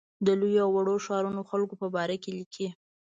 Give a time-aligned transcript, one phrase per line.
[0.25, 2.67] د لویو او وړو ښارونو خلکو په باره کې لیکي.